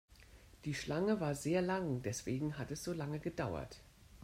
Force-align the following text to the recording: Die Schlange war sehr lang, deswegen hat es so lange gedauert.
Die 0.65 0.73
Schlange 0.73 1.19
war 1.19 1.35
sehr 1.35 1.61
lang, 1.61 2.01
deswegen 2.01 2.57
hat 2.57 2.71
es 2.71 2.83
so 2.83 2.91
lange 2.91 3.19
gedauert. 3.19 3.81